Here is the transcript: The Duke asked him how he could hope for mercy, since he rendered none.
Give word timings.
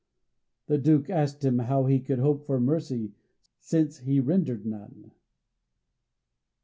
The 0.65 0.79
Duke 0.79 1.11
asked 1.11 1.45
him 1.45 1.59
how 1.59 1.85
he 1.85 1.99
could 1.99 2.17
hope 2.17 2.47
for 2.47 2.59
mercy, 2.59 3.13
since 3.59 3.99
he 3.99 4.19
rendered 4.19 4.65
none. 4.65 5.11